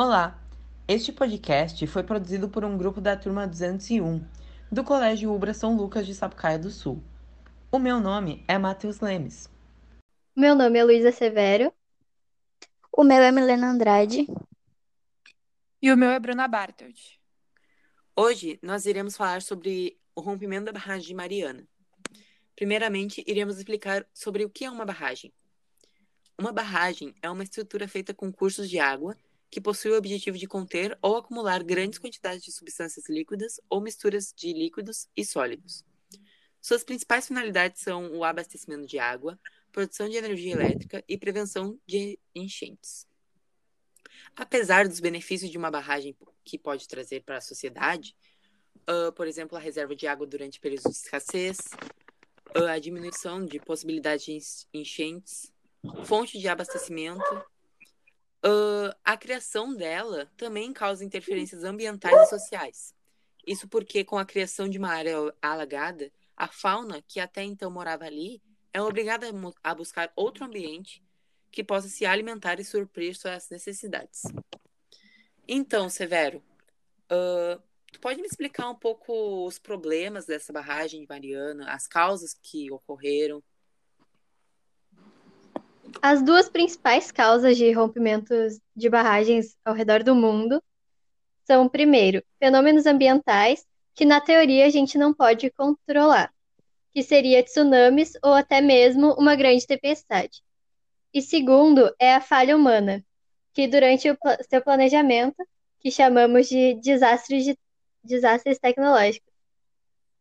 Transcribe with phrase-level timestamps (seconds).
[0.00, 0.40] Olá!
[0.86, 4.24] Este podcast foi produzido por um grupo da turma 201
[4.70, 7.02] do Colégio Ubra São Lucas de Sapucaia do Sul.
[7.68, 9.50] O meu nome é Matheus Lemes.
[10.36, 11.74] Meu nome é Luísa Severo.
[12.92, 14.24] O meu é Milena Andrade.
[15.82, 17.18] E o meu é Bruna Bartelt.
[18.14, 21.66] Hoje nós iremos falar sobre o rompimento da barragem de Mariana.
[22.54, 25.32] Primeiramente, iremos explicar sobre o que é uma barragem.
[26.38, 29.16] Uma barragem é uma estrutura feita com cursos de água
[29.50, 34.32] que possui o objetivo de conter ou acumular grandes quantidades de substâncias líquidas ou misturas
[34.36, 35.84] de líquidos e sólidos.
[36.60, 39.38] Suas principais finalidades são o abastecimento de água,
[39.72, 43.06] produção de energia elétrica e prevenção de enchentes.
[44.36, 48.14] Apesar dos benefícios de uma barragem que pode trazer para a sociedade,
[48.88, 51.58] uh, por exemplo, a reserva de água durante períodos de escassez,
[52.56, 54.40] uh, a diminuição de possibilidade de
[54.74, 55.52] enchentes,
[56.04, 57.22] fonte de abastecimento
[58.48, 62.94] Uh, a criação dela também causa interferências ambientais e sociais.
[63.46, 68.04] Isso porque, com a criação de uma área alagada, a fauna que até então morava
[68.04, 69.26] ali é obrigada
[69.62, 71.02] a buscar outro ambiente
[71.50, 74.22] que possa se alimentar e suprir suas necessidades.
[75.46, 76.42] Então, Severo,
[77.10, 77.60] uh,
[77.92, 82.70] tu pode me explicar um pouco os problemas dessa barragem de Mariana, as causas que
[82.70, 83.42] ocorreram?
[86.00, 90.62] As duas principais causas de rompimentos de barragens ao redor do mundo
[91.44, 96.32] são, primeiro, fenômenos ambientais, que na teoria a gente não pode controlar,
[96.92, 100.40] que seria tsunamis ou até mesmo uma grande tempestade.
[101.12, 103.04] E segundo, é a falha humana,
[103.52, 104.16] que durante o
[104.48, 105.36] seu planejamento,
[105.80, 107.58] que chamamos de desastres, de,
[108.04, 109.32] desastres tecnológicos.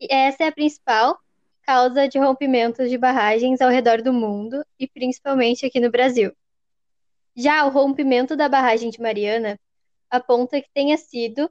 [0.00, 1.18] E essa é a principal,
[1.68, 6.32] causa de rompimentos de barragens ao redor do mundo e principalmente aqui no Brasil.
[7.36, 9.60] Já o rompimento da barragem de Mariana
[10.08, 11.50] aponta que tenha sido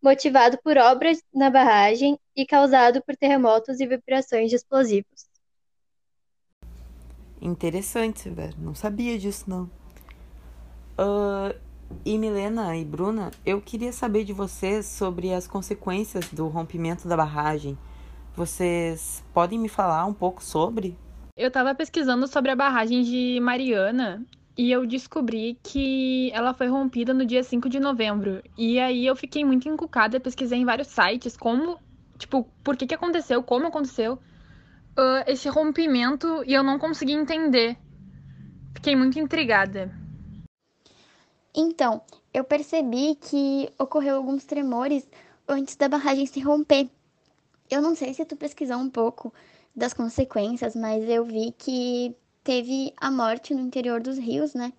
[0.00, 5.26] motivado por obras na barragem e causado por terremotos e vibrações de explosivos.
[7.40, 8.54] Interessante, velho.
[8.58, 9.64] Não sabia disso, não.
[10.96, 11.52] Uh,
[12.04, 17.16] e Milena e Bruna, eu queria saber de vocês sobre as consequências do rompimento da
[17.16, 17.76] barragem
[18.34, 20.96] vocês podem me falar um pouco sobre?
[21.36, 24.24] Eu estava pesquisando sobre a barragem de Mariana
[24.56, 28.42] e eu descobri que ela foi rompida no dia 5 de novembro.
[28.56, 31.78] E aí eu fiquei muito encucada, pesquisei em vários sites como,
[32.18, 37.76] tipo, por que que aconteceu, como aconteceu uh, esse rompimento e eu não consegui entender.
[38.74, 39.90] Fiquei muito intrigada.
[41.54, 45.08] Então, eu percebi que ocorreu alguns tremores
[45.46, 46.90] antes da barragem se romper.
[47.72, 49.32] Eu não sei se tu pesquisou um pouco
[49.74, 54.74] das consequências, mas eu vi que teve a morte no interior dos rios, né?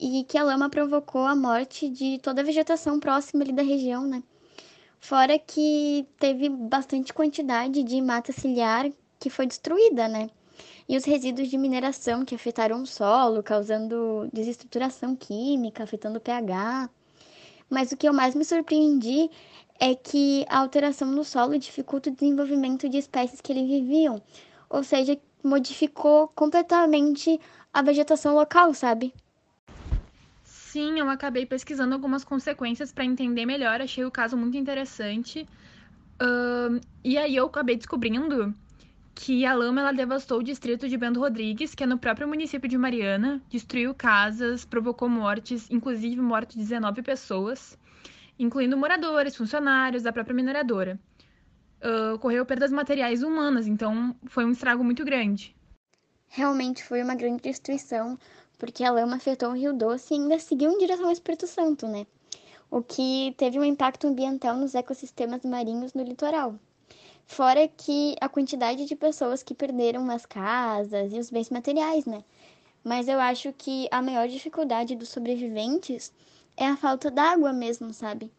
[0.00, 4.06] E que a lama provocou a morte de toda a vegetação próxima ali da região,
[4.06, 4.22] né?
[4.98, 8.90] Fora que teve bastante quantidade de mata ciliar
[9.20, 10.30] que foi destruída, né?
[10.88, 16.88] E os resíduos de mineração que afetaram o solo, causando desestruturação química, afetando o pH.
[17.68, 19.28] Mas o que eu mais me surpreendi
[19.80, 24.22] é que a alteração no solo dificulta o desenvolvimento de espécies que ali viviam,
[24.68, 27.40] ou seja, modificou completamente
[27.72, 29.12] a vegetação local, sabe?
[30.42, 35.46] Sim, eu acabei pesquisando algumas consequências para entender melhor, achei o caso muito interessante.
[36.20, 38.54] Uh, e aí eu acabei descobrindo
[39.14, 42.68] que a lama ela devastou o distrito de Bento Rodrigues, que é no próprio município
[42.68, 47.78] de Mariana, destruiu casas, provocou mortes, inclusive morte de 19 pessoas
[48.38, 50.98] incluindo moradores, funcionários da própria mineradora.
[51.82, 55.54] Uh, ocorreu perdas materiais humanas, então foi um estrago muito grande.
[56.28, 58.18] Realmente foi uma grande destruição,
[58.58, 61.86] porque a lama afetou o Rio Doce e ainda seguiu em direção ao Espírito Santo,
[61.86, 62.06] né?
[62.70, 66.58] O que teve um impacto ambiental nos ecossistemas marinhos no litoral.
[67.24, 72.24] Fora que a quantidade de pessoas que perderam as casas e os bens materiais, né?
[72.82, 76.12] Mas eu acho que a maior dificuldade dos sobreviventes
[76.56, 78.30] é a falta d'água mesmo, sabe?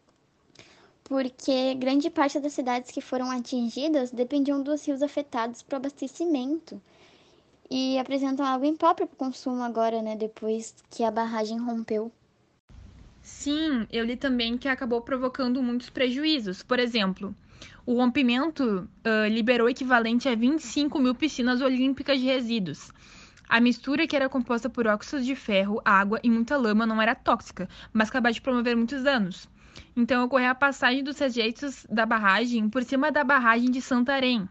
[1.04, 6.80] Porque grande parte das cidades que foram atingidas dependiam dos rios afetados para o abastecimento
[7.70, 10.16] e apresentam água imprópria para o consumo agora, né?
[10.16, 12.10] Depois que a barragem rompeu.
[13.22, 16.62] Sim, eu li também que acabou provocando muitos prejuízos.
[16.62, 17.34] Por exemplo,
[17.84, 22.90] o rompimento uh, liberou equivalente a 25 mil piscinas olímpicas de resíduos,
[23.48, 27.14] a mistura, que era composta por óxidos de ferro, água e muita lama, não era
[27.14, 29.48] tóxica, mas capaz de promover muitos danos.
[29.96, 34.48] Então, ocorreu a passagem dos rejeitos da barragem por cima da barragem de Santarém.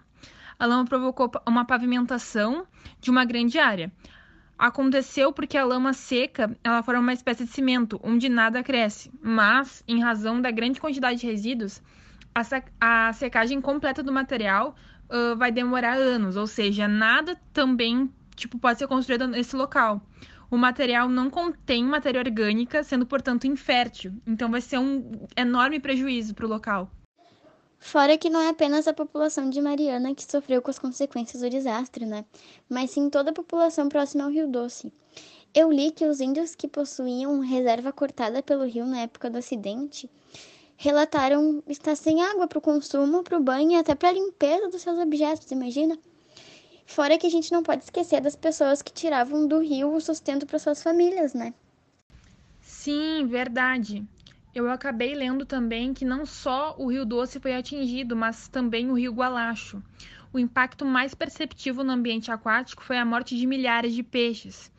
[0.57, 2.65] A lama provocou uma pavimentação
[2.99, 3.91] de uma grande área.
[4.57, 9.83] Aconteceu porque a lama seca ela forma uma espécie de cimento, onde nada cresce, mas,
[9.87, 11.79] em razão da grande quantidade de resíduos,
[12.33, 12.41] a,
[13.07, 14.75] a secagem completa do material
[15.09, 20.01] uh, vai demorar anos, ou seja, nada também tipo, pode ser construído nesse local.
[20.49, 24.13] O material não contém matéria orgânica, sendo, portanto, infértil.
[24.25, 26.89] Então, vai ser um enorme prejuízo para o local.
[27.79, 31.49] Fora que não é apenas a população de Mariana que sofreu com as consequências do
[31.49, 32.25] desastre, né?
[32.69, 34.91] Mas sim toda a população próxima ao Rio Doce.
[35.53, 40.09] Eu li que os índios que possuíam reserva cortada pelo rio na época do acidente
[40.75, 44.69] relataram estar sem água para o consumo, para o banho e até para a limpeza
[44.69, 45.97] dos seus objetos, imagina?
[46.87, 50.47] Fora que a gente não pode esquecer das pessoas que tiravam do rio o sustento
[50.47, 51.53] para suas famílias, né?
[52.61, 54.03] Sim, verdade.
[54.55, 58.97] Eu acabei lendo também que não só o Rio Doce foi atingido, mas também o
[58.97, 59.83] Rio Gualacho.
[60.31, 64.71] O impacto mais perceptível no ambiente aquático foi a morte de milhares de peixes,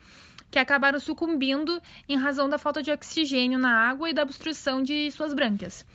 [0.49, 1.79] que acabaram sucumbindo
[2.09, 5.85] em razão da falta de oxigênio na água e da obstrução de suas brânquias.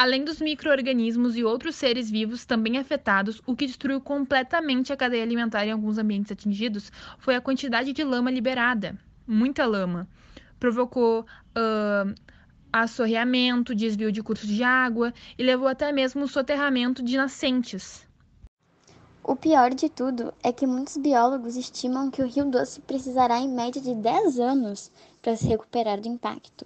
[0.00, 5.24] Além dos micro-organismos e outros seres vivos também afetados, o que destruiu completamente a cadeia
[5.24, 8.96] alimentar em alguns ambientes atingidos foi a quantidade de lama liberada.
[9.26, 10.08] Muita lama.
[10.60, 12.14] Provocou uh,
[12.72, 18.06] assorreamento, desvio de cursos de água e levou até mesmo o soterramento de nascentes.
[19.24, 23.48] O pior de tudo é que muitos biólogos estimam que o Rio Doce precisará em
[23.48, 26.64] média de 10 anos para se recuperar do impacto.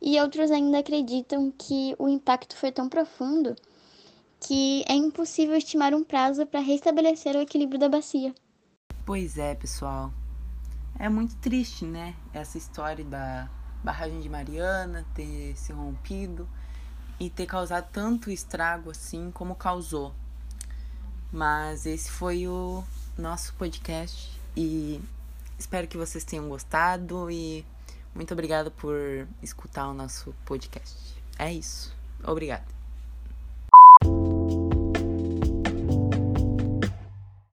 [0.00, 3.56] E outros ainda acreditam que o impacto foi tão profundo
[4.40, 8.34] que é impossível estimar um prazo para restabelecer o equilíbrio da bacia.
[9.04, 10.12] Pois é, pessoal.
[10.98, 12.14] É muito triste, né?
[12.32, 13.48] Essa história da
[13.82, 16.48] barragem de Mariana ter se rompido
[17.18, 20.14] e ter causado tanto estrago assim como causou.
[21.32, 22.82] Mas esse foi o
[23.16, 25.00] nosso podcast e
[25.58, 27.64] espero que vocês tenham gostado e
[28.18, 28.98] muito obrigada por
[29.40, 31.14] escutar o nosso podcast.
[31.38, 31.96] É isso.
[32.24, 32.77] Obrigada.